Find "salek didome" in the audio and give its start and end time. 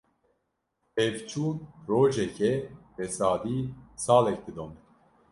4.03-4.77